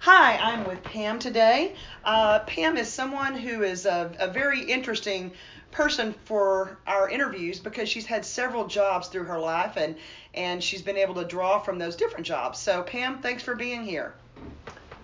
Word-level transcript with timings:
Hi, 0.00 0.36
I'm 0.36 0.64
with 0.64 0.82
Pam 0.82 1.18
today. 1.18 1.74
Uh, 2.04 2.40
Pam 2.40 2.76
is 2.76 2.92
someone 2.92 3.34
who 3.34 3.62
is 3.62 3.86
a, 3.86 4.12
a 4.18 4.28
very 4.28 4.62
interesting 4.62 5.32
person 5.70 6.14
for 6.24 6.78
our 6.86 7.08
interviews 7.08 7.58
because 7.58 7.88
she's 7.88 8.04
had 8.04 8.24
several 8.24 8.66
jobs 8.66 9.08
through 9.08 9.24
her 9.24 9.38
life 9.38 9.76
and 9.76 9.96
and 10.34 10.62
she's 10.62 10.82
been 10.82 10.96
able 10.96 11.14
to 11.14 11.24
draw 11.24 11.58
from 11.58 11.78
those 11.78 11.96
different 11.96 12.26
jobs. 12.26 12.58
So 12.58 12.82
Pam, 12.82 13.20
thanks 13.20 13.42
for 13.42 13.54
being 13.54 13.84
here. 13.84 14.14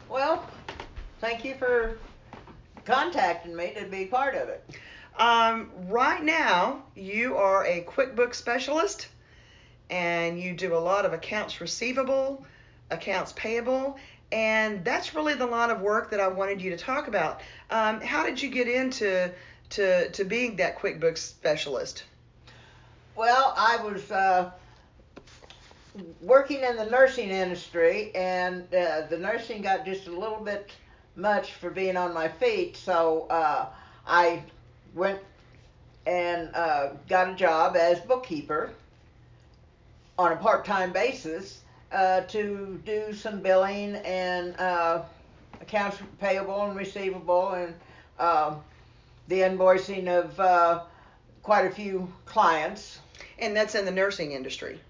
Well, 0.09 0.45
thank 1.21 1.45
you 1.45 1.55
for 1.55 1.99
contacting 2.85 3.57
me 3.57 3.73
to 3.79 3.87
be 3.87 4.07
part 4.07 4.35
of 4.35 4.49
it. 4.49 4.69
Um, 5.19 5.71
right 5.89 6.23
now, 6.23 6.83
you 6.95 7.37
are 7.37 7.65
a 7.65 7.85
QuickBooks 7.85 8.35
specialist 8.35 9.09
and 9.89 10.41
you 10.41 10.55
do 10.55 10.75
a 10.75 10.79
lot 10.79 11.05
of 11.05 11.13
accounts 11.13 11.61
receivable, 11.61 12.45
accounts 12.91 13.33
payable, 13.33 13.99
and 14.33 14.85
that's 14.85 15.15
really 15.15 15.35
the 15.35 15.47
line 15.47 15.71
of 15.71 15.81
work 15.81 16.11
that 16.11 16.21
I 16.21 16.29
wanted 16.29 16.61
you 16.61 16.71
to 16.71 16.77
talk 16.77 17.09
about. 17.09 17.41
Um, 17.71 18.01
how 18.01 18.25
did 18.25 18.41
you 18.41 18.49
get 18.49 18.69
into 18.69 19.31
to, 19.71 20.11
to 20.11 20.25
being 20.25 20.57
that 20.57 20.79
QuickBooks 20.79 21.19
specialist? 21.19 22.05
Well, 23.17 23.55
I 23.57 23.77
was 23.83 24.11
uh, 24.11 24.51
working 26.23 26.63
in 26.63 26.77
the 26.77 26.87
nursing 26.87 27.31
industry, 27.31 28.13
and 28.15 28.63
uh, 28.75 29.03
the 29.09 29.19
nursing 29.19 29.63
got 29.63 29.85
just 29.85 30.07
a 30.07 30.13
little 30.13 30.43
bit 30.43 30.71
much 31.17 31.53
for 31.55 31.71
being 31.71 31.97
on 31.97 32.15
my 32.15 32.29
feet, 32.29 32.77
so 32.77 33.27
uh, 33.31 33.67
I 34.07 34.43
went 34.95 35.19
and 36.07 36.55
uh, 36.55 36.91
got 37.09 37.31
a 37.31 37.35
job 37.35 37.77
as 37.77 38.01
bookkeeper 38.01 38.71
on 40.19 40.33
a 40.33 40.37
part-time 40.37 40.93
basis 40.93 41.61
uh, 41.93 42.23
to 42.23 42.81
do 42.85 43.13
some 43.13 43.41
billing 43.41 43.97
and 43.97 44.59
uh, 44.59 45.03
accounts 45.61 45.99
payable 46.21 46.63
and 46.63 46.77
receivable 46.77 47.51
and 47.51 47.75
uh, 48.19 48.55
the 49.29 49.41
invoicing 49.41 50.09
of 50.09 50.39
uh, 50.39 50.83
quite 51.43 51.67
a 51.67 51.71
few 51.71 52.13
clients. 52.27 52.99
And 53.39 53.57
that's 53.57 53.75
in 53.75 53.85
the 53.85 53.91
nursing 53.91 54.33
industry. 54.33 54.81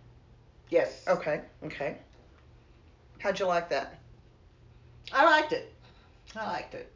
Yes. 0.70 1.04
Okay. 1.08 1.40
Okay. 1.64 1.96
How'd 3.18 3.38
you 3.38 3.46
like 3.46 3.68
that? 3.70 3.98
I 5.12 5.24
liked 5.24 5.52
it. 5.52 5.72
I 6.36 6.46
liked 6.46 6.74
it. 6.74 6.92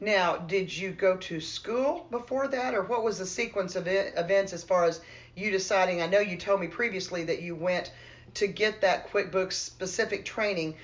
Now, 0.00 0.36
did 0.36 0.74
you 0.74 0.90
go 0.90 1.16
to 1.16 1.40
school 1.40 2.06
before 2.10 2.48
that, 2.48 2.74
or 2.74 2.82
what 2.82 3.02
was 3.02 3.18
the 3.18 3.26
sequence 3.26 3.76
of 3.76 3.86
events 3.88 4.52
as 4.52 4.62
far 4.62 4.84
as 4.84 5.00
you 5.34 5.50
deciding? 5.50 6.02
I 6.02 6.06
know 6.06 6.18
you 6.18 6.36
told 6.36 6.60
me 6.60 6.66
previously 6.66 7.24
that 7.24 7.40
you 7.40 7.54
went 7.54 7.92
to 8.34 8.46
get 8.46 8.80
that 8.80 9.10
QuickBooks 9.10 9.52
specific 9.52 10.24
training. 10.24 10.74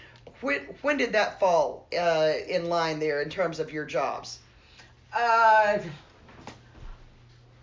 When, 0.40 0.60
when 0.82 0.96
did 0.96 1.12
that 1.12 1.38
fall 1.38 1.86
uh, 1.96 2.32
in 2.48 2.68
line 2.68 2.98
there 2.98 3.22
in 3.22 3.30
terms 3.30 3.60
of 3.60 3.72
your 3.72 3.84
jobs? 3.84 4.38
Uh, 5.14 5.78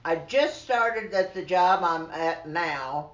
I 0.05 0.15
just 0.27 0.61
started 0.61 1.13
at 1.13 1.33
the 1.33 1.43
job 1.43 1.83
I'm 1.83 2.09
at 2.11 2.47
now, 2.47 3.11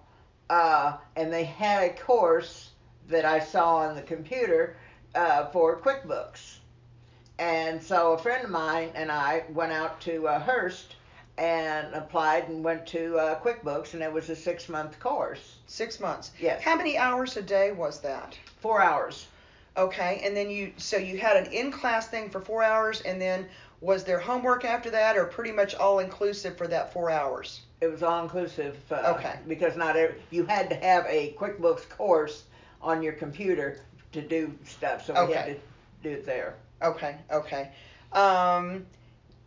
uh, 0.49 0.97
and 1.15 1.31
they 1.31 1.45
had 1.45 1.83
a 1.83 1.93
course 1.93 2.71
that 3.07 3.25
I 3.25 3.39
saw 3.39 3.77
on 3.77 3.95
the 3.95 4.01
computer 4.01 4.77
uh, 5.13 5.47
for 5.47 5.79
QuickBooks. 5.79 6.57
And 7.37 7.81
so 7.81 8.13
a 8.13 8.17
friend 8.17 8.43
of 8.43 8.49
mine 8.49 8.91
and 8.95 9.11
I 9.11 9.43
went 9.49 9.71
out 9.71 9.99
to 10.01 10.27
uh, 10.27 10.39
Hearst 10.39 10.95
and 11.37 11.93
applied 11.93 12.47
and 12.47 12.63
went 12.63 12.85
to 12.87 13.17
uh, 13.17 13.39
QuickBooks, 13.41 13.93
and 13.93 14.01
it 14.01 14.11
was 14.11 14.29
a 14.29 14.35
six 14.35 14.69
month 14.69 14.99
course. 14.99 15.57
Six 15.67 15.99
months. 15.99 16.31
Yes. 16.39 16.61
How 16.61 16.75
many 16.75 16.97
hours 16.97 17.35
a 17.37 17.41
day 17.41 17.71
was 17.71 17.99
that? 18.01 18.37
Four 18.59 18.81
hours. 18.81 19.27
Okay, 19.77 20.21
and 20.23 20.35
then 20.35 20.49
you 20.49 20.71
so 20.77 20.95
you 20.97 21.17
had 21.17 21.35
an 21.35 21.51
in 21.51 21.71
class 21.71 22.07
thing 22.07 22.29
for 22.29 22.39
four 22.39 22.63
hours, 22.63 23.01
and 23.01 23.21
then 23.21 23.45
was 23.81 24.05
there 24.05 24.19
homework 24.19 24.63
after 24.63 24.89
that, 24.91 25.17
or 25.17 25.25
pretty 25.25 25.51
much 25.51 25.75
all 25.75 25.99
inclusive 25.99 26.57
for 26.57 26.67
that 26.67 26.93
four 26.93 27.09
hours? 27.11 27.61
It 27.81 27.87
was 27.87 28.01
all 28.01 28.23
inclusive. 28.23 28.77
Uh, 28.89 29.15
Okay. 29.17 29.35
Because 29.47 29.75
not 29.75 29.97
every, 29.97 30.15
you 30.31 30.45
had 30.45 30.69
to 30.69 30.75
have 30.77 31.05
a 31.07 31.35
QuickBooks 31.37 31.89
course 31.89 32.43
on 32.81 33.03
your 33.03 33.13
computer 33.13 33.81
to 34.13 34.21
do 34.21 34.53
stuff, 34.63 35.05
so 35.05 35.13
we 35.27 35.33
had 35.33 35.45
to 35.47 35.55
do 36.09 36.15
it 36.15 36.25
there. 36.25 36.55
Okay, 36.81 37.17
okay. 37.31 37.71
Um, 38.13 38.85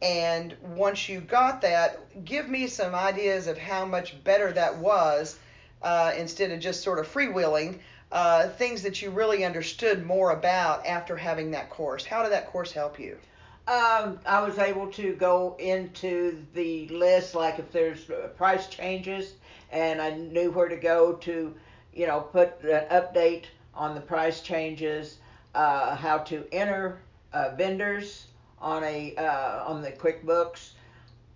and 0.01 0.55
once 0.63 1.09
you 1.09 1.21
got 1.21 1.61
that, 1.63 2.25
give 2.25 2.49
me 2.49 2.67
some 2.69 2.95
ideas 2.95 3.47
of 3.47 3.59
how 3.59 3.85
much 3.85 4.23
better 4.23 4.53
that 4.53 4.79
was 4.79 5.39
uh, 5.83 6.13
instead 6.17 6.51
of 6.51 6.61
just 6.61 6.83
sort 6.83 6.99
of 6.99 7.13
freewheeling. 7.13 7.81
Uh, 8.11 8.49
things 8.49 8.81
that 8.83 9.03
you 9.03 9.11
really 9.11 9.45
understood 9.45 10.07
more 10.07 10.31
about 10.31 10.87
after 10.87 11.17
having 11.17 11.51
that 11.51 11.69
course. 11.69 12.05
How 12.07 12.23
did 12.23 12.33
that 12.33 12.47
course 12.51 12.73
help 12.73 12.99
you? 12.99 13.19
Um, 13.67 14.19
I 14.25 14.41
was 14.41 14.59
able 14.59 14.91
to 14.93 15.13
go 15.15 15.55
into 15.59 16.43
the 16.55 16.89
list, 16.89 17.35
like 17.35 17.59
if 17.59 17.71
there's 17.71 18.09
uh, 18.09 18.29
price 18.29 18.67
changes, 18.69 19.35
and 19.71 20.01
I 20.01 20.17
knew 20.17 20.51
where 20.51 20.69
to 20.69 20.77
go 20.77 21.15
to, 21.15 21.55
you 21.93 22.07
know, 22.07 22.21
put 22.21 22.63
an 22.63 22.87
update 22.91 23.45
on 23.75 23.95
the 23.95 24.01
price 24.01 24.41
changes, 24.41 25.19
uh, 25.55 25.95
how 25.95 26.19
to 26.19 26.47
enter 26.51 27.01
uh, 27.35 27.51
vendors 27.57 28.29
on 28.61 28.85
a 28.85 29.15
uh, 29.17 29.65
on 29.67 29.83
the 29.83 29.93
QuickBooks, 29.93 30.71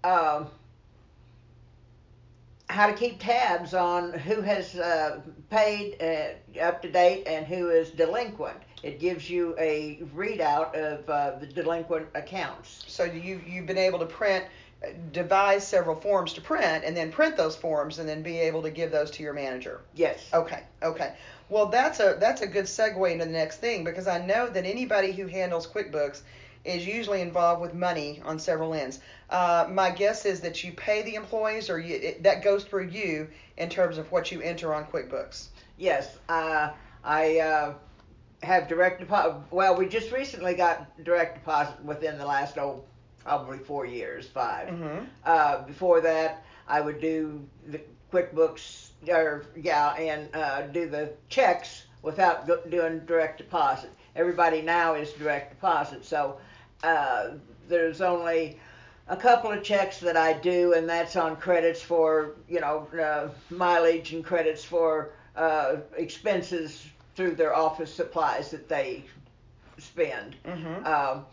um, 0.05 0.49
how 2.69 2.87
to 2.87 2.95
keep 2.95 3.21
tabs 3.21 3.75
on 3.75 4.13
who 4.13 4.41
has 4.41 4.75
uh, 4.77 5.21
paid 5.51 5.97
uh, 6.01 6.61
up 6.61 6.83
to 6.83 6.91
date 6.91 7.27
and 7.27 7.47
who 7.47 7.69
is 7.69 7.91
delinquent. 7.91 8.57
It 8.83 8.99
gives 8.99 9.31
you 9.31 9.55
a 9.59 10.01
readout 10.15 10.75
of 10.75 11.09
uh, 11.09 11.39
the 11.39 11.47
delinquent 11.47 12.09
accounts. 12.15 12.85
So 12.89 13.05
you 13.05 13.41
you've 13.47 13.67
been 13.67 13.79
able 13.79 14.01
to 14.01 14.07
print, 14.07 14.45
uh, 14.83 14.89
devise 15.13 15.67
several 15.67 16.01
forms 16.01 16.33
to 16.33 16.41
print, 16.41 16.85
and 16.85 16.97
then 16.97 17.13
print 17.13 17.37
those 17.37 17.55
forms, 17.55 18.01
and 18.01 18.09
then 18.09 18.23
be 18.23 18.39
able 18.39 18.63
to 18.63 18.71
give 18.71 18.91
those 18.91 19.11
to 19.13 19.23
your 19.23 19.35
manager. 19.35 19.83
Yes. 19.95 20.29
Okay, 20.35 20.65
okay. 20.83 21.15
Well, 21.49 21.67
that's 21.67 22.01
a 22.01 22.17
that's 22.19 22.41
a 22.41 22.47
good 22.47 22.65
segue 22.65 23.13
into 23.13 23.27
the 23.27 23.31
next 23.31 23.59
thing 23.59 23.85
because 23.85 24.09
I 24.09 24.25
know 24.25 24.49
that 24.49 24.65
anybody 24.65 25.13
who 25.13 25.27
handles 25.27 25.67
QuickBooks 25.67 26.23
is 26.65 26.87
usually 26.87 27.21
involved 27.21 27.61
with 27.61 27.75
money 27.75 28.21
on 28.25 28.39
several 28.39 28.75
ends. 28.75 29.01
Uh, 29.31 29.67
my 29.71 29.91
guess 29.91 30.25
is 30.25 30.41
that 30.41 30.63
you 30.63 30.73
pay 30.73 31.03
the 31.03 31.15
employees, 31.15 31.69
or 31.69 31.79
you, 31.79 31.97
it, 31.97 32.23
that 32.23 32.43
goes 32.43 32.65
through 32.65 32.89
you 32.89 33.29
in 33.57 33.69
terms 33.69 33.99
of 33.99 34.11
what 34.13 34.31
you 34.31 34.41
enter 34.41 34.75
on 34.75 34.85
QuickBooks. 34.87 35.49
Yes. 35.79 36.19
Uh, 36.29 36.71
I 37.03 37.39
uh, 37.39 37.75
have 38.43 38.69
direct 38.69 39.01
deposit. 39.01 39.37
Well, 39.51 39.77
we 39.77 39.89
just 39.89 40.13
recently 40.13 40.55
got 40.55 41.05
direct 41.05 41.35
deposit 41.35 41.83
within 41.85 42.19
the 42.19 42.27
last 42.27 42.59
oh 42.59 42.85
probably 43.23 43.59
four 43.59 43.87
years, 43.87 44.27
5 44.29 44.69
Mm-hmm. 44.69 45.05
Uh, 45.25 45.63
before 45.63 46.01
that, 46.01 46.45
I 46.67 46.81
would 46.81 47.01
do 47.01 47.47
the 47.69 47.81
QuickBooks 48.13 48.91
or 49.09 49.47
yeah, 49.57 49.95
and 49.95 50.29
uh, 50.35 50.63
do 50.63 50.89
the 50.89 51.13
checks 51.29 51.85
without 52.03 52.47
doing 52.71 53.01
direct 53.07 53.39
deposit. 53.39 53.91
Everybody 54.15 54.61
now 54.61 54.95
is 54.95 55.13
direct 55.13 55.51
deposit, 55.51 56.05
so 56.05 56.39
uh, 56.83 57.31
there's 57.69 58.01
only 58.01 58.59
a 59.09 59.17
couple 59.17 59.51
of 59.51 59.63
checks 59.63 59.99
that 60.01 60.17
I 60.17 60.33
do, 60.33 60.75
and 60.75 60.89
that's 60.89 61.17
on 61.17 61.37
credits 61.37 61.83
for 61.83 62.35
you 62.49 62.61
know 62.61 62.89
uh, 62.99 63.29
mileage 63.55 64.13
and 64.13 64.25
credits 64.25 64.65
for 64.65 65.11
uh, 65.37 65.77
expenses 65.97 66.87
through 67.15 67.35
their 67.35 67.55
office 67.55 67.93
supplies 67.93 68.51
that 68.51 68.69
they 68.69 69.05
spend. 69.79 70.37
Mm-hmm. 70.45 70.87
Um, 70.87 71.27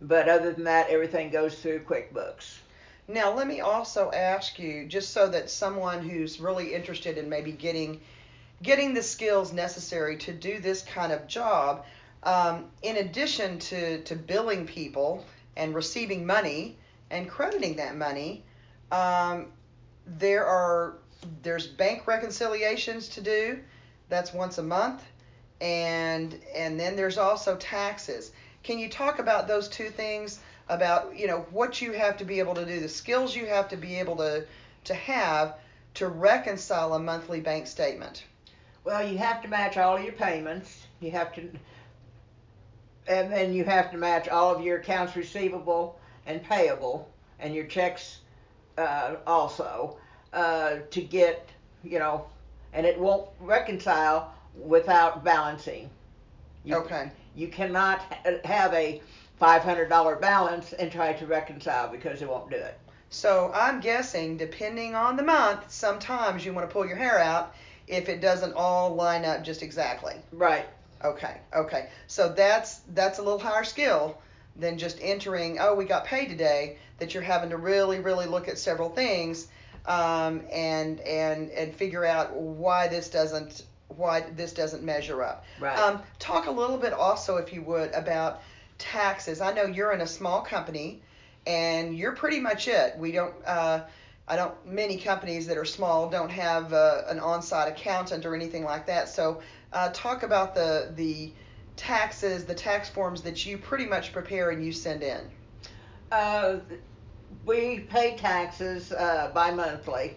but 0.00 0.28
other 0.28 0.52
than 0.52 0.64
that, 0.64 0.90
everything 0.90 1.30
goes 1.30 1.58
through 1.58 1.80
QuickBooks. 1.80 2.58
Now, 3.08 3.34
let 3.34 3.46
me 3.46 3.60
also 3.60 4.10
ask 4.12 4.58
you, 4.58 4.86
just 4.86 5.12
so 5.12 5.28
that 5.28 5.50
someone 5.50 6.06
who's 6.06 6.40
really 6.40 6.74
interested 6.74 7.16
in 7.18 7.28
maybe 7.28 7.52
getting 7.52 8.00
getting 8.62 8.92
the 8.92 9.02
skills 9.02 9.52
necessary 9.52 10.16
to 10.16 10.32
do 10.32 10.58
this 10.58 10.82
kind 10.82 11.12
of 11.12 11.26
job, 11.28 11.84
um, 12.22 12.66
in 12.82 12.96
addition 12.96 13.58
to, 13.60 14.02
to 14.02 14.16
billing 14.16 14.66
people 14.66 15.24
and 15.56 15.74
receiving 15.74 16.26
money 16.26 16.76
and 17.10 17.28
crediting 17.28 17.76
that 17.76 17.96
money, 17.96 18.44
um, 18.90 19.46
there 20.06 20.46
are 20.46 20.94
there's 21.42 21.66
bank 21.66 22.06
reconciliations 22.06 23.08
to 23.08 23.20
do. 23.20 23.58
That's 24.08 24.32
once 24.32 24.58
a 24.58 24.62
month, 24.62 25.04
and 25.60 26.38
and 26.54 26.78
then 26.78 26.96
there's 26.96 27.18
also 27.18 27.56
taxes. 27.56 28.32
Can 28.62 28.78
you 28.78 28.88
talk 28.88 29.18
about 29.18 29.48
those 29.48 29.68
two 29.68 29.90
things? 29.90 30.40
About 30.68 31.18
you 31.18 31.26
know 31.26 31.46
what 31.50 31.80
you 31.80 31.92
have 31.92 32.18
to 32.18 32.24
be 32.24 32.38
able 32.40 32.54
to 32.54 32.64
do, 32.64 32.80
the 32.80 32.88
skills 32.88 33.34
you 33.34 33.46
have 33.46 33.68
to 33.68 33.76
be 33.76 33.96
able 33.96 34.16
to 34.16 34.46
to 34.84 34.94
have 34.94 35.56
to 35.94 36.08
reconcile 36.08 36.94
a 36.94 36.98
monthly 36.98 37.40
bank 37.40 37.66
statement. 37.66 38.24
Well, 38.84 39.06
you 39.06 39.18
have 39.18 39.42
to 39.42 39.48
match 39.48 39.76
all 39.76 39.98
your 39.98 40.12
payments. 40.12 40.86
You 41.00 41.10
have 41.10 41.34
to, 41.34 41.42
and 43.08 43.32
then 43.32 43.52
you 43.52 43.64
have 43.64 43.90
to 43.90 43.96
match 43.96 44.28
all 44.28 44.54
of 44.54 44.62
your 44.62 44.78
accounts 44.78 45.16
receivable 45.16 45.98
and 46.26 46.42
payable, 46.42 47.08
and 47.40 47.54
your 47.54 47.64
checks 47.64 48.18
uh, 48.76 49.16
also 49.26 49.96
uh, 50.32 50.76
to 50.90 51.00
get, 51.00 51.48
you 51.82 51.98
know, 51.98 52.26
and 52.72 52.84
it 52.86 52.98
won't 52.98 53.28
reconcile 53.40 54.34
without 54.54 55.24
balancing. 55.24 55.88
You, 56.64 56.76
Okay. 56.76 57.10
You 57.34 57.48
cannot 57.48 58.00
have 58.44 58.74
a 58.74 59.00
$500 59.40 60.20
balance 60.20 60.72
and 60.72 60.90
try 60.90 61.12
to 61.12 61.26
reconcile 61.26 61.88
because 61.88 62.20
it 62.20 62.28
won't 62.28 62.50
do 62.50 62.56
it. 62.56 62.78
So 63.10 63.50
I'm 63.54 63.80
guessing, 63.80 64.36
depending 64.36 64.94
on 64.94 65.16
the 65.16 65.22
month, 65.22 65.70
sometimes 65.70 66.44
you 66.44 66.52
want 66.52 66.68
to 66.68 66.72
pull 66.72 66.86
your 66.86 66.96
hair 66.96 67.18
out 67.18 67.54
if 67.86 68.08
it 68.08 68.20
doesn't 68.20 68.52
all 68.54 68.94
line 68.94 69.24
up 69.24 69.44
just 69.44 69.62
exactly. 69.62 70.14
Right. 70.32 70.66
Okay, 71.04 71.36
okay. 71.54 71.88
So 72.06 72.32
that's 72.32 72.80
that's 72.94 73.18
a 73.18 73.22
little 73.22 73.38
higher 73.38 73.64
skill 73.64 74.18
than 74.56 74.78
just 74.78 74.98
entering. 75.00 75.58
Oh, 75.60 75.74
we 75.74 75.84
got 75.84 76.04
paid 76.04 76.28
today. 76.28 76.78
That 76.98 77.14
you're 77.14 77.22
having 77.22 77.50
to 77.50 77.56
really, 77.56 78.00
really 78.00 78.26
look 78.26 78.48
at 78.48 78.58
several 78.58 78.90
things, 78.90 79.46
um, 79.86 80.42
and 80.50 81.00
and 81.00 81.50
and 81.50 81.74
figure 81.74 82.04
out 82.04 82.34
why 82.34 82.88
this 82.88 83.08
doesn't 83.08 83.62
why 83.88 84.20
this 84.36 84.52
doesn't 84.52 84.82
measure 84.82 85.22
up. 85.22 85.44
Right. 85.60 85.78
Um, 85.78 86.02
talk 86.18 86.46
a 86.46 86.50
little 86.50 86.76
bit 86.76 86.92
also, 86.92 87.36
if 87.36 87.52
you 87.52 87.62
would, 87.62 87.92
about 87.92 88.42
taxes. 88.78 89.40
I 89.40 89.52
know 89.52 89.64
you're 89.64 89.92
in 89.92 90.00
a 90.00 90.06
small 90.06 90.42
company, 90.42 91.02
and 91.46 91.96
you're 91.96 92.14
pretty 92.14 92.40
much 92.40 92.68
it. 92.68 92.96
We 92.98 93.12
don't. 93.12 93.34
Uh, 93.46 93.84
I 94.26 94.36
don't. 94.36 94.66
Many 94.66 94.98
companies 94.98 95.46
that 95.46 95.56
are 95.56 95.64
small 95.64 96.10
don't 96.10 96.30
have 96.30 96.72
uh, 96.72 97.02
an 97.08 97.18
on-site 97.18 97.68
accountant 97.72 98.26
or 98.26 98.34
anything 98.34 98.64
like 98.64 98.86
that. 98.86 99.08
So, 99.08 99.40
uh, 99.72 99.90
talk 99.92 100.22
about 100.22 100.54
the 100.54 100.92
the 100.96 101.32
taxes, 101.76 102.44
the 102.44 102.54
tax 102.54 102.88
forms 102.88 103.22
that 103.22 103.46
you 103.46 103.56
pretty 103.56 103.86
much 103.86 104.12
prepare 104.12 104.50
and 104.50 104.64
you 104.64 104.72
send 104.72 105.02
in. 105.02 105.20
Uh, 106.10 106.56
we 107.46 107.80
pay 107.80 108.16
taxes 108.16 108.92
uh, 108.92 109.30
bi-monthly. 109.32 110.16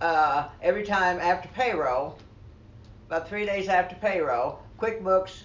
Uh, 0.00 0.48
every 0.62 0.84
time 0.84 1.18
after 1.18 1.48
payroll, 1.48 2.18
about 3.06 3.28
three 3.28 3.46
days 3.46 3.68
after 3.68 3.96
payroll, 3.96 4.60
QuickBooks 4.78 5.42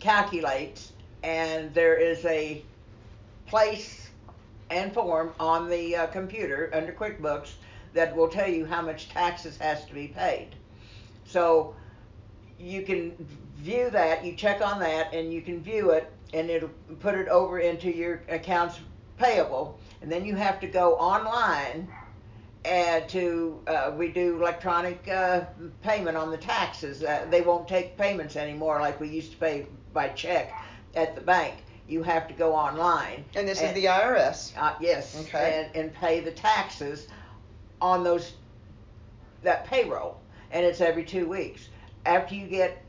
calculates, 0.00 0.92
and 1.22 1.74
there 1.74 1.96
is 1.96 2.24
a 2.24 2.62
place 3.46 4.08
and 4.70 4.94
form 4.94 5.32
on 5.38 5.68
the 5.68 5.96
uh, 5.96 6.06
computer 6.06 6.70
under 6.72 6.92
QuickBooks 6.92 7.52
that 7.92 8.14
will 8.16 8.28
tell 8.28 8.48
you 8.48 8.64
how 8.64 8.80
much 8.80 9.08
taxes 9.10 9.58
has 9.58 9.84
to 9.86 9.92
be 9.92 10.08
paid. 10.08 10.54
So 11.26 11.74
you 12.62 12.82
can 12.82 13.12
view 13.58 13.90
that, 13.90 14.24
you 14.24 14.34
check 14.34 14.60
on 14.60 14.78
that, 14.80 15.12
and 15.12 15.32
you 15.32 15.42
can 15.42 15.62
view 15.62 15.90
it, 15.90 16.10
and 16.32 16.48
it'll 16.48 16.70
put 17.00 17.14
it 17.14 17.28
over 17.28 17.58
into 17.58 17.94
your 17.94 18.22
accounts 18.28 18.78
payable, 19.18 19.78
and 20.00 20.10
then 20.10 20.24
you 20.24 20.34
have 20.36 20.60
to 20.60 20.66
go 20.66 20.94
online 20.94 21.88
and 22.64 23.08
to 23.08 23.60
uh, 23.66 23.92
we 23.96 24.08
do 24.08 24.36
electronic 24.36 25.06
uh, 25.08 25.42
payment 25.82 26.16
on 26.16 26.30
the 26.30 26.36
taxes. 26.36 27.02
Uh, 27.02 27.26
they 27.28 27.40
won't 27.40 27.66
take 27.66 27.98
payments 27.98 28.36
anymore 28.36 28.80
like 28.80 29.00
we 29.00 29.08
used 29.08 29.32
to 29.32 29.36
pay 29.38 29.66
by 29.92 30.08
check 30.10 30.52
at 30.94 31.16
the 31.16 31.20
bank. 31.20 31.56
You 31.88 32.04
have 32.04 32.28
to 32.28 32.34
go 32.34 32.54
online. 32.54 33.24
And 33.34 33.48
this 33.48 33.60
is 33.60 33.74
the 33.74 33.86
IRS. 33.86 34.52
Uh, 34.56 34.74
yes. 34.80 35.20
Okay. 35.22 35.66
And, 35.74 35.76
and 35.76 35.94
pay 35.94 36.20
the 36.20 36.30
taxes 36.30 37.08
on 37.80 38.04
those 38.04 38.34
that 39.42 39.66
payroll, 39.66 40.20
and 40.52 40.64
it's 40.64 40.80
every 40.80 41.04
two 41.04 41.28
weeks. 41.28 41.68
After 42.04 42.34
you 42.34 42.46
get 42.46 42.82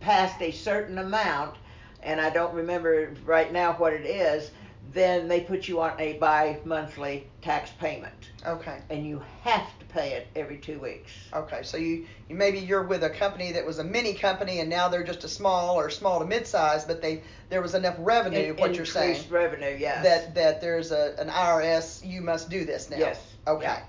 past 0.00 0.40
a 0.40 0.50
certain 0.50 0.98
amount, 0.98 1.56
and 2.02 2.20
I 2.20 2.30
don't 2.30 2.54
remember 2.54 3.14
right 3.24 3.52
now 3.52 3.72
what 3.74 3.92
it 3.92 4.06
is, 4.06 4.50
then 4.92 5.28
they 5.28 5.40
put 5.40 5.68
you 5.68 5.80
on 5.80 5.92
a 5.98 6.14
bi-monthly 6.14 7.26
tax 7.42 7.70
payment, 7.78 8.30
Okay. 8.46 8.78
and 8.88 9.06
you 9.06 9.22
have 9.42 9.66
to 9.78 9.84
pay 9.86 10.12
it 10.12 10.28
every 10.34 10.56
two 10.56 10.78
weeks. 10.78 11.12
Okay, 11.34 11.60
so 11.62 11.76
you, 11.76 12.06
you 12.28 12.34
maybe 12.34 12.58
you're 12.58 12.84
with 12.84 13.04
a 13.04 13.10
company 13.10 13.52
that 13.52 13.66
was 13.66 13.78
a 13.78 13.84
mini 13.84 14.14
company 14.14 14.60
and 14.60 14.70
now 14.70 14.88
they're 14.88 15.04
just 15.04 15.24
a 15.24 15.28
small 15.28 15.78
or 15.78 15.90
small 15.90 16.20
to 16.20 16.24
mid-size, 16.24 16.84
but 16.84 17.02
they 17.02 17.22
there 17.50 17.60
was 17.60 17.74
enough 17.74 17.96
revenue. 17.98 18.54
In- 18.54 18.56
what 18.56 18.74
you're 18.74 18.86
saying 18.86 19.10
increased 19.10 19.30
revenue, 19.30 19.76
yes. 19.78 20.02
that 20.04 20.34
that 20.34 20.60
there's 20.60 20.90
a 20.90 21.14
an 21.18 21.28
IRS 21.28 22.06
you 22.06 22.22
must 22.22 22.48
do 22.48 22.64
this 22.64 22.88
now. 22.88 22.98
Yes. 22.98 23.20
Okay. 23.46 23.64
Yeah. 23.64 23.82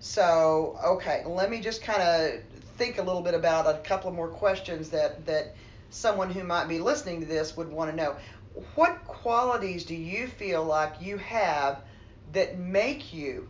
So 0.00 0.78
okay, 0.84 1.22
let 1.26 1.50
me 1.50 1.60
just 1.60 1.82
kind 1.82 2.02
of 2.02 2.40
think 2.82 2.98
a 2.98 3.02
little 3.02 3.22
bit 3.22 3.34
about 3.34 3.72
a 3.72 3.78
couple 3.78 4.10
of 4.10 4.16
more 4.16 4.26
questions 4.26 4.90
that 4.90 5.24
that 5.24 5.54
someone 5.90 6.28
who 6.28 6.42
might 6.42 6.66
be 6.66 6.80
listening 6.80 7.20
to 7.20 7.26
this 7.26 7.56
would 7.56 7.70
want 7.70 7.88
to 7.88 7.96
know. 7.96 8.16
What 8.74 9.04
qualities 9.04 9.84
do 9.84 9.94
you 9.94 10.26
feel 10.26 10.64
like 10.64 10.94
you 11.00 11.16
have 11.18 11.82
that 12.32 12.58
make 12.58 13.14
you 13.14 13.48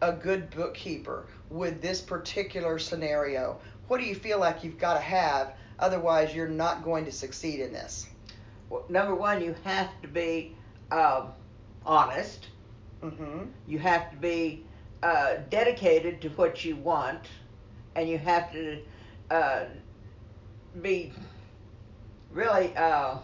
a 0.00 0.12
good 0.12 0.50
bookkeeper 0.50 1.26
with 1.48 1.80
this 1.80 2.00
particular 2.00 2.80
scenario? 2.80 3.60
What 3.86 4.00
do 4.00 4.04
you 4.04 4.16
feel 4.16 4.40
like 4.40 4.64
you've 4.64 4.78
got 4.78 4.94
to 4.94 5.00
have? 5.00 5.54
Otherwise, 5.78 6.34
you're 6.34 6.48
not 6.48 6.82
going 6.82 7.04
to 7.04 7.12
succeed 7.12 7.60
in 7.60 7.72
this. 7.72 8.08
Well, 8.68 8.84
number 8.88 9.14
one, 9.14 9.44
you 9.44 9.54
have 9.62 9.90
to 10.02 10.08
be 10.08 10.56
um, 10.90 11.28
honest. 11.86 12.48
Mm-hmm. 13.00 13.44
You 13.68 13.78
have 13.78 14.10
to 14.10 14.16
be 14.16 14.64
uh, 15.04 15.36
dedicated 15.50 16.20
to 16.22 16.30
what 16.30 16.64
you 16.64 16.74
want, 16.74 17.26
and 17.94 18.08
you 18.08 18.18
have 18.18 18.52
to 18.52 18.78
uh, 19.30 19.64
be 20.80 21.12
really. 22.32 22.74
Uh, 22.76 23.18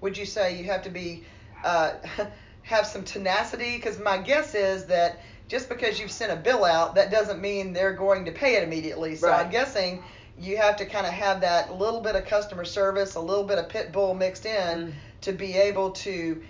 Would 0.00 0.18
you 0.18 0.26
say 0.26 0.56
you 0.58 0.64
have 0.64 0.82
to 0.82 0.90
be 0.90 1.22
uh, 1.64 1.92
have 2.62 2.86
some 2.86 3.04
tenacity? 3.04 3.76
Because 3.76 4.00
my 4.00 4.18
guess 4.18 4.54
is 4.54 4.86
that 4.86 5.20
just 5.48 5.68
because 5.68 6.00
you've 6.00 6.10
sent 6.10 6.32
a 6.32 6.36
bill 6.36 6.64
out, 6.64 6.96
that 6.96 7.10
doesn't 7.10 7.40
mean 7.40 7.72
they're 7.72 7.92
going 7.94 8.24
to 8.24 8.32
pay 8.32 8.56
it 8.56 8.64
immediately. 8.64 9.14
So 9.14 9.30
I'm 9.30 9.50
guessing 9.50 10.02
you 10.40 10.56
have 10.56 10.76
to 10.76 10.86
kind 10.86 11.06
of 11.06 11.12
have 11.12 11.42
that 11.42 11.78
little 11.78 12.00
bit 12.00 12.16
of 12.16 12.24
customer 12.24 12.64
service, 12.64 13.14
a 13.14 13.20
little 13.20 13.44
bit 13.44 13.58
of 13.58 13.68
pit 13.68 13.92
bull 13.92 14.14
mixed 14.14 14.44
in 14.46 14.52
Mm. 14.88 14.92
to 15.20 15.32
be 15.32 15.56
able 15.56 15.92
to 15.92 16.42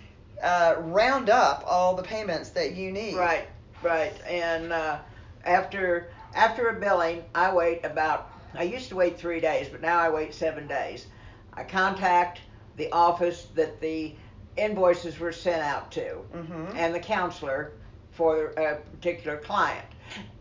uh, 0.43 0.76
round 0.79 1.29
up 1.29 1.62
all 1.67 1.94
the 1.94 2.02
payments 2.02 2.50
that 2.50 2.75
you 2.75 2.90
need. 2.90 3.17
Right, 3.17 3.46
right. 3.82 4.12
And 4.26 4.73
uh, 4.73 4.99
after 5.44 6.08
after 6.34 6.69
a 6.69 6.81
billing, 6.81 7.25
I 7.34 7.52
wait 7.55 7.84
about. 7.84 8.31
I 8.55 8.64
used 8.64 8.88
to 8.90 8.96
wait 8.96 9.19
three 9.19 9.40
days, 9.40 9.69
but 9.69 9.81
now 9.81 9.99
I 9.99 10.11
wait 10.11 10.34
seven 10.34 10.67
days. 10.67 11.06
I 11.55 11.64
contact 11.64 12.40
the 12.76 12.90
office 12.93 13.46
that 13.55 13.81
the 13.81 14.14
invoices 14.56 15.19
were 15.19 15.32
sent 15.32 15.62
out 15.62 15.90
to, 15.93 16.17
Mm-hmm. 16.34 16.76
and 16.76 16.94
the 16.94 17.00
counselor 17.00 17.73
for 18.11 18.49
a 18.58 18.76
particular 18.94 19.38
client, 19.38 19.87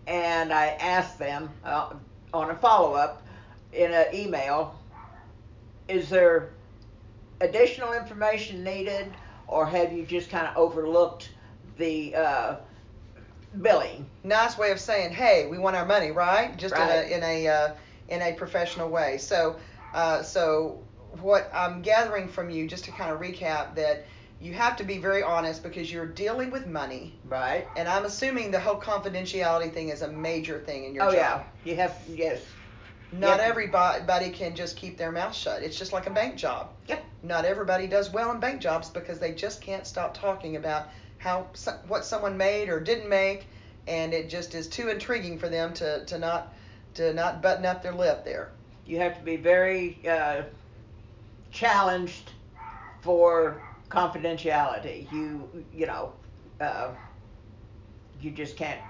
and 0.07 0.51
I 0.51 0.67
ask 0.79 1.17
them 1.17 1.49
uh, 1.63 1.93
on 2.33 2.49
a 2.49 2.55
follow 2.55 2.93
up 2.93 3.23
in 3.71 3.93
an 3.93 4.07
email. 4.13 4.77
Is 5.87 6.09
there 6.09 6.49
additional 7.39 7.93
information 7.93 8.63
needed, 8.63 9.11
or 9.47 9.65
have 9.65 9.93
you 9.93 10.05
just 10.05 10.29
kind 10.29 10.47
of 10.47 10.57
overlooked 10.57 11.29
the 11.77 12.13
uh, 12.15 12.55
billing? 13.59 14.05
nice 14.23 14.57
way 14.57 14.71
of 14.71 14.79
saying, 14.79 15.11
"Hey, 15.13 15.47
we 15.47 15.57
want 15.57 15.75
our 15.75 15.85
money," 15.85 16.11
right? 16.11 16.55
Just 16.57 16.75
Right. 16.75 17.09
in 17.09 17.13
a 17.13 17.17
in 17.17 17.23
a 17.23 17.47
uh, 17.47 17.73
in 18.09 18.21
a 18.21 18.33
professional 18.33 18.89
way. 18.89 19.17
So, 19.17 19.57
uh, 19.93 20.21
so 20.23 20.83
what 21.21 21.49
I'm 21.53 21.81
gathering 21.81 22.27
from 22.27 22.49
you, 22.49 22.67
just 22.67 22.85
to 22.85 22.91
kind 22.91 23.11
of 23.11 23.19
recap, 23.19 23.75
that 23.75 24.05
you 24.39 24.53
have 24.53 24.75
to 24.77 24.83
be 24.83 24.97
very 24.97 25.21
honest 25.23 25.61
because 25.63 25.91
you're 25.91 26.05
dealing 26.07 26.49
with 26.51 26.65
money, 26.65 27.19
Right. 27.25 27.67
and 27.75 27.87
I'm 27.87 28.05
assuming 28.05 28.51
the 28.51 28.59
whole 28.59 28.79
confidentiality 28.79 29.73
thing 29.73 29.89
is 29.89 30.01
a 30.01 30.07
major 30.07 30.59
thing 30.59 30.85
in 30.85 30.95
your 30.95 31.03
oh 31.05 31.11
job. 31.11 31.15
Oh 31.15 31.17
yeah, 31.17 31.43
you 31.63 31.75
have 31.75 31.97
yes. 32.07 32.41
Not 33.13 33.39
Yep. 33.39 33.47
everybody 33.49 34.29
can 34.29 34.55
just 34.55 34.77
keep 34.77 34.97
their 34.97 35.11
mouth 35.11 35.35
shut. 35.35 35.63
It's 35.63 35.77
just 35.77 35.91
like 35.91 36.07
a 36.07 36.11
bank 36.11 36.37
job. 36.37 36.69
Yep. 36.87 37.03
Not 37.23 37.43
everybody 37.43 37.85
does 37.87 38.09
well 38.09 38.31
in 38.31 38.39
bank 38.39 38.61
jobs 38.61 38.89
because 38.89 39.19
they 39.19 39.33
just 39.33 39.61
can't 39.61 39.85
stop 39.85 40.13
talking 40.13 40.55
about 40.55 40.87
how 41.21 41.45
what 41.87 42.03
someone 42.03 42.35
made 42.35 42.67
or 42.67 42.79
didn't 42.79 43.07
make, 43.07 43.45
and 43.87 44.13
it 44.13 44.27
just 44.27 44.55
is 44.55 44.67
too 44.67 44.89
intriguing 44.89 45.37
for 45.37 45.49
them 45.49 45.71
to, 45.75 46.03
to 46.05 46.17
not 46.17 46.53
to 46.95 47.13
not 47.13 47.41
button 47.41 47.65
up 47.65 47.83
their 47.83 47.93
lip 47.93 48.25
there. 48.25 48.49
You 48.87 48.97
have 48.97 49.17
to 49.17 49.23
be 49.23 49.35
very 49.35 49.99
uh, 50.09 50.41
challenged 51.51 52.31
for 53.01 53.61
confidentiality. 53.89 55.11
You 55.11 55.47
you 55.71 55.85
know, 55.85 56.13
uh, 56.59 56.89
you 58.19 58.31
just 58.31 58.57
can't. 58.57 58.81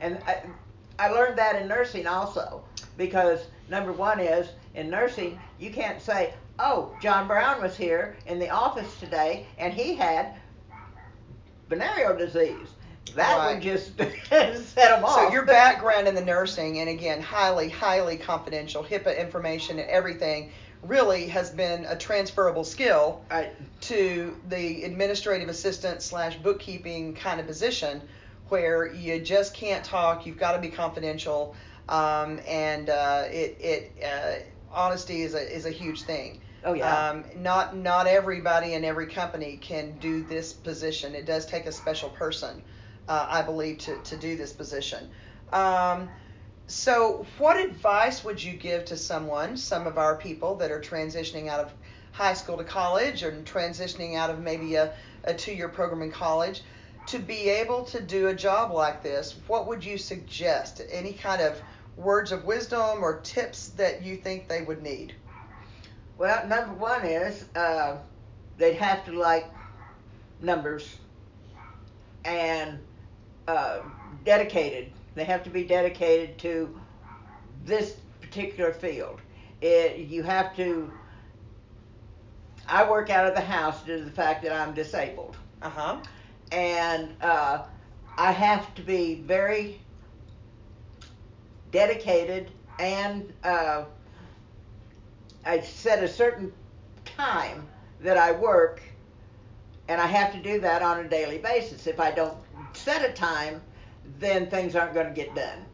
And 0.00 0.18
I, 0.26 0.42
I 0.98 1.08
learned 1.10 1.38
that 1.38 1.60
in 1.60 1.68
nursing 1.68 2.06
also 2.06 2.64
because 2.96 3.40
number 3.68 3.92
one 3.92 4.18
is 4.18 4.48
in 4.74 4.88
nursing 4.88 5.38
you 5.58 5.70
can't 5.70 6.00
say, 6.00 6.32
oh, 6.58 6.96
John 7.02 7.26
Brown 7.26 7.60
was 7.60 7.76
here 7.76 8.16
in 8.26 8.38
the 8.38 8.48
office 8.48 8.98
today 8.98 9.46
and 9.58 9.74
he 9.74 9.94
had 9.94 10.34
venereal 11.68 12.16
disease. 12.16 12.68
That 13.14 13.38
Right. 13.38 13.54
would 13.54 13.62
just 13.62 13.96
set 14.28 14.74
them 14.74 15.04
off. 15.04 15.14
So 15.14 15.30
your 15.30 15.44
background 15.44 16.08
in 16.08 16.14
the 16.14 16.24
nursing, 16.24 16.78
and 16.80 16.88
again, 16.88 17.20
highly, 17.22 17.68
highly 17.68 18.16
confidential, 18.16 18.82
HIPAA 18.84 19.18
information 19.18 19.78
and 19.78 19.88
everything, 19.88 20.50
really 20.82 21.28
has 21.28 21.50
been 21.50 21.84
a 21.86 21.96
transferable 21.96 22.64
skill 22.64 23.22
Right. 23.30 23.52
to 23.82 24.36
the 24.48 24.84
administrative 24.84 25.48
assistant 25.48 26.02
slash 26.02 26.36
bookkeeping 26.36 27.14
kind 27.14 27.40
of 27.40 27.46
position 27.46 28.02
where 28.48 28.86
you 28.86 29.20
just 29.20 29.54
can't 29.54 29.84
talk. 29.84 30.26
You've 30.26 30.38
got 30.38 30.52
to 30.52 30.58
be 30.58 30.68
confidential. 30.68 31.54
um, 31.88 32.40
and 32.48 32.90
uh, 32.90 33.24
it 33.28 33.56
it 33.60 33.92
uh, 34.04 34.34
honesty 34.72 35.22
is 35.22 35.34
a 35.34 35.54
is 35.54 35.64
a 35.66 35.70
huge 35.70 36.02
thing. 36.02 36.40
Oh 36.66 36.72
yeah. 36.72 37.10
Um, 37.10 37.24
not 37.36 37.76
not 37.76 38.08
everybody 38.08 38.74
in 38.74 38.84
every 38.84 39.06
company 39.06 39.56
can 39.56 39.98
do 39.98 40.24
this 40.24 40.52
position. 40.52 41.14
It 41.14 41.24
does 41.24 41.46
take 41.46 41.66
a 41.66 41.72
special 41.72 42.10
person, 42.10 42.60
uh, 43.08 43.26
I 43.30 43.42
believe, 43.42 43.78
to 43.78 43.96
to 43.98 44.16
do 44.16 44.36
this 44.36 44.52
position. 44.52 45.08
Um, 45.52 46.08
so, 46.66 47.24
what 47.38 47.56
advice 47.56 48.24
would 48.24 48.42
you 48.42 48.54
give 48.54 48.84
to 48.86 48.96
someone, 48.96 49.56
some 49.56 49.86
of 49.86 49.96
our 49.96 50.16
people 50.16 50.56
that 50.56 50.72
are 50.72 50.80
transitioning 50.80 51.46
out 51.46 51.60
of 51.60 51.72
high 52.10 52.34
school 52.34 52.56
to 52.56 52.64
college 52.64 53.22
or 53.22 53.30
transitioning 53.30 54.16
out 54.16 54.30
of 54.30 54.40
maybe 54.40 54.74
a, 54.74 54.92
a 55.22 55.34
two 55.34 55.52
year 55.52 55.68
program 55.68 56.02
in 56.02 56.10
college, 56.10 56.62
to 57.06 57.20
be 57.20 57.48
able 57.48 57.84
to 57.84 58.00
do 58.00 58.26
a 58.26 58.34
job 58.34 58.72
like 58.72 59.04
this? 59.04 59.36
What 59.46 59.68
would 59.68 59.84
you 59.84 59.98
suggest? 59.98 60.82
Any 60.90 61.12
kind 61.12 61.40
of 61.40 61.62
words 61.96 62.32
of 62.32 62.44
wisdom 62.44 63.04
or 63.04 63.20
tips 63.20 63.68
that 63.76 64.02
you 64.02 64.16
think 64.16 64.48
they 64.48 64.62
would 64.62 64.82
need? 64.82 65.14
Well, 66.18 66.46
number 66.46 66.74
one 66.74 67.04
is 67.04 67.44
uh, 67.54 67.98
they'd 68.56 68.76
have 68.76 69.04
to 69.04 69.12
like 69.12 69.50
numbers 70.40 70.96
and 72.24 72.78
uh, 73.46 73.80
dedicated. 74.24 74.92
They 75.14 75.24
have 75.24 75.42
to 75.44 75.50
be 75.50 75.64
dedicated 75.64 76.38
to 76.38 76.80
this 77.64 77.96
particular 78.20 78.72
field. 78.72 79.20
It, 79.60 79.98
you 80.08 80.22
have 80.22 80.56
to. 80.56 80.90
I 82.68 82.88
work 82.88 83.10
out 83.10 83.26
of 83.26 83.34
the 83.34 83.42
house 83.42 83.82
due 83.84 83.98
to 83.98 84.04
the 84.04 84.10
fact 84.10 84.42
that 84.42 84.52
I'm 84.52 84.74
disabled. 84.74 85.36
Uh 85.62 85.70
huh. 85.70 85.96
And 86.50 87.14
uh, 87.20 87.64
I 88.16 88.32
have 88.32 88.74
to 88.76 88.82
be 88.82 89.16
very 89.16 89.80
dedicated 91.72 92.50
and 92.78 93.32
uh, 93.44 93.84
I 95.46 95.60
set 95.60 96.02
a 96.02 96.08
certain 96.08 96.52
time 97.04 97.66
that 98.00 98.18
I 98.18 98.32
work, 98.32 98.82
and 99.88 100.00
I 100.00 100.06
have 100.06 100.32
to 100.32 100.38
do 100.38 100.60
that 100.60 100.82
on 100.82 101.04
a 101.04 101.08
daily 101.08 101.38
basis. 101.38 101.86
If 101.86 102.00
I 102.00 102.10
don't 102.10 102.36
set 102.72 103.08
a 103.08 103.12
time, 103.12 103.62
then 104.18 104.50
things 104.50 104.74
aren't 104.74 104.92
going 104.92 105.06
to 105.06 105.12
get 105.12 105.34
done. 105.34 105.64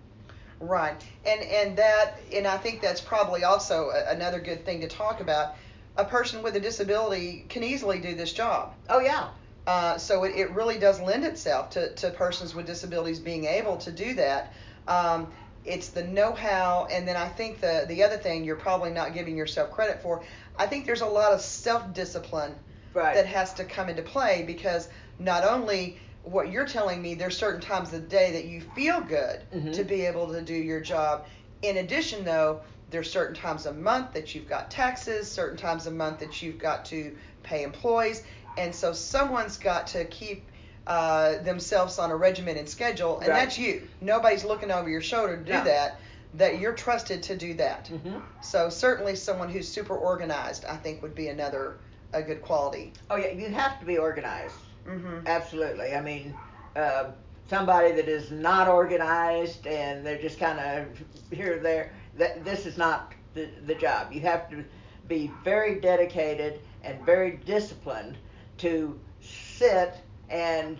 Right, 0.60 1.02
and 1.26 1.42
and 1.42 1.76
that, 1.78 2.20
and 2.32 2.46
I 2.46 2.56
think 2.58 2.80
that's 2.80 3.00
probably 3.00 3.42
also 3.42 3.90
a, 3.90 4.12
another 4.12 4.38
good 4.38 4.64
thing 4.64 4.80
to 4.82 4.88
talk 4.88 5.20
about. 5.20 5.56
A 5.96 6.04
person 6.04 6.42
with 6.42 6.54
a 6.54 6.60
disability 6.60 7.44
can 7.48 7.64
easily 7.64 7.98
do 7.98 8.14
this 8.14 8.32
job. 8.32 8.74
Oh 8.88 9.00
yeah. 9.00 9.28
Uh, 9.66 9.96
so 9.96 10.24
it, 10.24 10.34
it 10.36 10.50
really 10.52 10.78
does 10.78 11.00
lend 11.00 11.24
itself 11.24 11.70
to, 11.70 11.94
to 11.94 12.10
persons 12.10 12.54
with 12.54 12.66
disabilities 12.66 13.18
being 13.18 13.44
able 13.44 13.76
to 13.76 13.92
do 13.92 14.14
that. 14.14 14.52
Um, 14.88 15.28
it's 15.64 15.88
the 15.88 16.02
know-how 16.04 16.86
and 16.90 17.06
then 17.06 17.16
i 17.16 17.28
think 17.28 17.60
the 17.60 17.84
the 17.88 18.02
other 18.02 18.16
thing 18.16 18.44
you're 18.44 18.56
probably 18.56 18.90
not 18.90 19.14
giving 19.14 19.36
yourself 19.36 19.70
credit 19.70 20.02
for 20.02 20.22
i 20.58 20.66
think 20.66 20.86
there's 20.86 21.02
a 21.02 21.06
lot 21.06 21.32
of 21.32 21.40
self-discipline 21.40 22.54
right. 22.94 23.14
that 23.14 23.26
has 23.26 23.54
to 23.54 23.64
come 23.64 23.88
into 23.88 24.02
play 24.02 24.42
because 24.46 24.88
not 25.18 25.44
only 25.44 25.98
what 26.24 26.50
you're 26.50 26.66
telling 26.66 27.00
me 27.00 27.14
there's 27.14 27.36
certain 27.36 27.60
times 27.60 27.92
of 27.92 28.02
the 28.02 28.08
day 28.08 28.32
that 28.32 28.44
you 28.44 28.60
feel 28.74 29.00
good 29.00 29.40
mm-hmm. 29.54 29.72
to 29.72 29.84
be 29.84 30.02
able 30.02 30.32
to 30.32 30.42
do 30.42 30.54
your 30.54 30.80
job 30.80 31.26
in 31.62 31.76
addition 31.78 32.24
though 32.24 32.60
there's 32.90 33.10
certain 33.10 33.34
times 33.34 33.66
a 33.66 33.72
month 33.72 34.12
that 34.12 34.34
you've 34.34 34.48
got 34.48 34.70
taxes 34.70 35.30
certain 35.30 35.56
times 35.56 35.86
a 35.86 35.90
month 35.90 36.18
that 36.18 36.42
you've 36.42 36.58
got 36.58 36.84
to 36.84 37.16
pay 37.42 37.62
employees 37.62 38.22
and 38.58 38.74
so 38.74 38.92
someone's 38.92 39.56
got 39.56 39.86
to 39.86 40.04
keep 40.06 40.44
uh, 40.86 41.38
themselves 41.38 41.98
on 41.98 42.10
a 42.10 42.16
regimented 42.16 42.68
schedule, 42.68 43.18
and 43.20 43.28
right. 43.28 43.44
that's 43.44 43.58
you. 43.58 43.88
Nobody's 44.00 44.44
looking 44.44 44.70
over 44.70 44.88
your 44.88 45.02
shoulder 45.02 45.36
to 45.36 45.44
do 45.44 45.52
that. 45.52 46.00
That 46.34 46.60
you're 46.60 46.72
trusted 46.72 47.22
to 47.24 47.36
do 47.36 47.52
that. 47.54 47.90
Mm-hmm. 47.90 48.18
So 48.40 48.70
certainly 48.70 49.14
someone 49.16 49.50
who's 49.50 49.68
super 49.68 49.94
organized, 49.94 50.64
I 50.64 50.76
think, 50.76 51.02
would 51.02 51.14
be 51.14 51.28
another 51.28 51.76
a 52.14 52.22
good 52.22 52.42
quality. 52.42 52.92
Oh 53.10 53.16
yeah, 53.16 53.32
you 53.32 53.48
have 53.48 53.78
to 53.80 53.86
be 53.86 53.98
organized. 53.98 54.54
Mm-hmm. 54.86 55.26
Absolutely. 55.26 55.94
I 55.94 56.00
mean, 56.00 56.34
uh, 56.74 57.10
somebody 57.48 57.92
that 57.92 58.08
is 58.08 58.30
not 58.30 58.68
organized 58.68 59.66
and 59.66 60.06
they're 60.06 60.20
just 60.20 60.38
kind 60.38 60.58
of 60.58 60.86
here 61.30 61.58
or 61.58 61.60
there. 61.60 61.92
That 62.16 62.44
this 62.44 62.66
is 62.66 62.76
not 62.76 63.12
the 63.34 63.48
the 63.66 63.74
job. 63.74 64.12
You 64.12 64.20
have 64.20 64.48
to 64.50 64.64
be 65.08 65.30
very 65.44 65.80
dedicated 65.80 66.60
and 66.82 67.00
very 67.04 67.40
disciplined 67.44 68.16
to 68.58 68.98
sit 69.20 69.94
and 70.30 70.78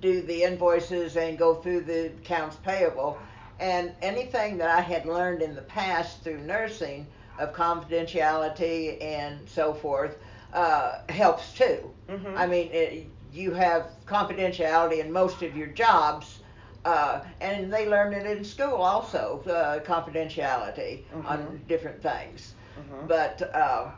do 0.00 0.22
the 0.22 0.42
invoices 0.42 1.16
and 1.16 1.38
go 1.38 1.54
through 1.54 1.82
the 1.82 2.06
accounts 2.06 2.56
payable. 2.56 3.18
And 3.58 3.92
anything 4.00 4.56
that 4.58 4.70
I 4.70 4.80
had 4.80 5.04
learned 5.04 5.42
in 5.42 5.54
the 5.54 5.62
past 5.62 6.22
through 6.22 6.38
nursing 6.38 7.06
of 7.38 7.52
confidentiality 7.52 9.02
and 9.02 9.48
so 9.48 9.74
forth 9.74 10.16
uh, 10.52 11.00
helps 11.08 11.52
too. 11.52 11.90
Mm-hmm. 12.08 12.36
I 12.36 12.46
mean, 12.46 12.70
it, 12.72 13.06
you 13.32 13.52
have 13.52 13.86
confidentiality 14.06 14.98
in 14.98 15.12
most 15.12 15.42
of 15.42 15.56
your 15.56 15.68
jobs, 15.68 16.40
uh, 16.84 17.20
and 17.40 17.72
they 17.72 17.88
learn 17.88 18.12
it 18.12 18.26
in 18.26 18.44
school 18.44 18.76
also, 18.76 19.42
uh, 19.46 19.80
confidentiality 19.80 21.04
mm-hmm. 21.04 21.26
on 21.26 21.60
different 21.68 22.02
things. 22.02 22.54
Mm-hmm. 22.78 23.06
But 23.06 23.42
uh, 23.54 23.90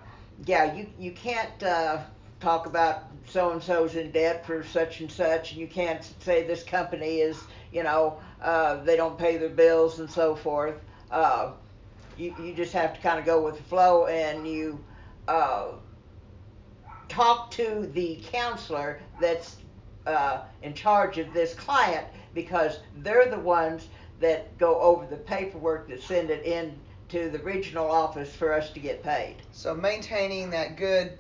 yeah, 0.45 0.75
you 0.75 0.87
you 0.99 1.13
can't 1.13 1.63
uh, 1.63 1.99
talk 2.43 2.67
about 2.67 3.05
so 3.27 3.53
and 3.53 3.63
so's 3.63 3.95
in 3.95 4.11
debt 4.11 4.45
for 4.45 4.65
such 4.65 5.01
and 5.01 5.11
such, 5.11 5.53
and 5.53 5.61
you 5.61 5.69
can't 5.69 6.13
say 6.21 6.45
this 6.47 6.65
company 6.65 7.21
is, 7.21 7.41
you 7.73 7.83
know, 7.83 8.19
uh, 8.43 8.83
they 8.83 8.97
don't 8.97 9.17
pay 9.17 9.37
their 9.37 9.49
bills 9.49 10.01
and 10.01 10.11
so 10.11 10.35
forth. 10.35 10.75
Uh, 11.11 11.53
you 12.19 12.35
you 12.43 12.53
just 12.53 12.73
have 12.73 12.95
to 12.95 13.01
kind 13.01 13.19
of 13.19 13.25
go 13.25 13.43
with 13.43 13.57
the 13.57 13.63
flow, 13.63 14.07
and 14.07 14.47
you 14.47 14.83
uh, 15.29 15.69
talk 17.09 17.51
to 17.53 17.89
the 17.95 18.21
counselor 18.33 19.01
that's 19.21 19.57
uh, 20.07 20.43
in 20.63 20.75
charge 20.75 21.19
of 21.19 21.33
this 21.33 21.55
client 21.55 22.07
because 22.35 22.81
they're 22.99 23.31
the 23.31 23.39
ones 23.39 23.87
that 24.21 24.57
go 24.59 24.81
over 24.81 25.07
the 25.07 25.17
paperwork 25.17 25.89
that 25.89 26.03
send 26.03 26.31
it 26.31 26.45
in 26.45 26.75
to 27.09 27.29
the 27.29 27.39
regional 27.41 27.91
office 27.91 28.35
for 28.35 28.53
us 28.53 28.71
to 28.71 28.81
get 28.81 29.03
paid. 29.03 29.37
So 29.53 29.75
maintaining 29.75 30.51
that 30.51 30.77
good 30.77 31.19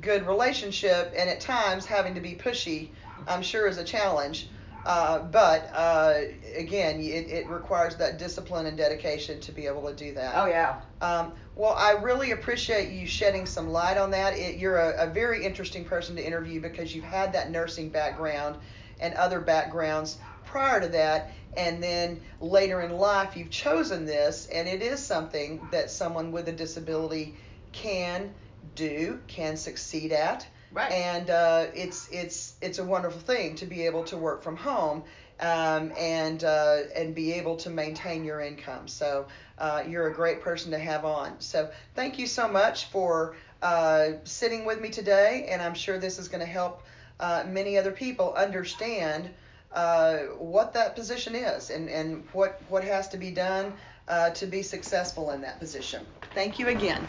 good 0.00 0.26
relationship 0.26 1.12
and 1.16 1.28
at 1.28 1.40
times 1.40 1.86
having 1.86 2.14
to 2.14 2.20
be 2.20 2.34
pushy, 2.34 2.90
I'm 3.26 3.42
sure 3.42 3.66
is 3.66 3.78
a 3.78 3.84
challenge. 3.84 4.48
Uh, 4.86 5.18
but 5.18 5.68
uh, 5.74 6.14
again, 6.54 7.00
it, 7.00 7.28
it, 7.28 7.48
requires 7.48 7.96
that 7.96 8.20
discipline 8.20 8.66
and 8.66 8.76
dedication 8.76 9.40
to 9.40 9.50
be 9.50 9.66
able 9.66 9.82
to 9.82 9.92
do 9.92 10.14
that. 10.14 10.34
Oh 10.36 10.46
yeah. 10.46 10.80
Um, 11.00 11.32
well, 11.56 11.72
I 11.72 11.94
really 11.94 12.30
appreciate 12.30 12.92
you 12.92 13.04
shedding 13.04 13.46
some 13.46 13.70
light 13.70 13.96
on 13.96 14.12
that. 14.12 14.38
It, 14.38 14.58
you're 14.58 14.78
a, 14.78 15.08
a, 15.08 15.10
very 15.10 15.44
interesting 15.44 15.84
person 15.84 16.14
to 16.14 16.24
interview 16.24 16.60
because 16.60 16.94
you've 16.94 17.04
had 17.04 17.32
that 17.32 17.50
nursing 17.50 17.88
background 17.88 18.58
and 19.00 19.12
other 19.14 19.40
backgrounds 19.40 20.18
prior 20.44 20.80
to 20.80 20.88
that, 20.88 21.32
and 21.56 21.82
then 21.82 22.20
later 22.40 22.80
in 22.80 22.92
life 22.92 23.36
you've 23.36 23.50
chosen 23.50 24.06
this, 24.06 24.46
and 24.52 24.68
it 24.68 24.82
is 24.82 25.00
something 25.00 25.66
that 25.72 25.90
someone 25.90 26.30
with 26.30 26.46
a 26.48 26.52
disability 26.52 27.34
can 27.72 28.32
do, 28.74 29.20
can 29.26 29.56
succeed 29.56 30.12
at. 30.12 30.46
Right. 30.72 30.90
And 30.92 31.30
uh, 31.30 31.66
it's 31.74 32.08
it's 32.10 32.54
it's 32.60 32.78
a 32.78 32.84
wonderful 32.84 33.20
thing 33.20 33.54
to 33.56 33.66
be 33.66 33.86
able 33.86 34.04
to 34.04 34.16
work 34.16 34.42
from 34.42 34.56
home 34.56 35.04
um, 35.40 35.92
and 35.96 36.42
uh, 36.44 36.78
and 36.94 37.14
be 37.14 37.32
able 37.34 37.56
to 37.56 37.70
maintain 37.70 38.24
your 38.24 38.40
income. 38.40 38.88
So 38.88 39.26
uh, 39.58 39.84
you're 39.88 40.08
a 40.08 40.14
great 40.14 40.40
person 40.40 40.70
to 40.72 40.78
have 40.78 41.04
on. 41.04 41.40
So 41.40 41.70
thank 41.94 42.18
you 42.18 42.26
so 42.26 42.48
much 42.48 42.86
for 42.86 43.36
uh, 43.62 44.12
sitting 44.24 44.64
with 44.64 44.80
me 44.80 44.90
today, 44.90 45.46
and 45.50 45.62
I'm 45.62 45.74
sure 45.74 45.98
this 45.98 46.18
is 46.18 46.28
going 46.28 46.40
to 46.40 46.46
help 46.46 46.82
uh, 47.20 47.44
many 47.46 47.78
other 47.78 47.92
people 47.92 48.34
understand 48.34 49.30
uh, 49.72 50.16
what 50.38 50.74
that 50.74 50.94
position 50.94 51.34
is 51.34 51.70
and, 51.70 51.88
and 51.88 52.24
what 52.32 52.60
what 52.68 52.84
has 52.84 53.08
to 53.08 53.16
be 53.16 53.30
done 53.30 53.72
to 54.34 54.46
be 54.46 54.62
successful 54.62 55.30
in 55.30 55.40
that 55.40 55.58
position. 55.58 56.04
Thank 56.34 56.58
you 56.58 56.68
again. 56.68 57.06